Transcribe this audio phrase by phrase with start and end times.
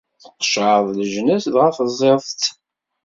[0.23, 2.43] Tqeccɛeḍ leǧnas, dɣa teẓẓiḍ-tt.